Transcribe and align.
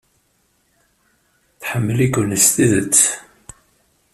Tḥemmel-iken 1.61 2.29
s 2.43 2.45
tidet. 2.53 3.01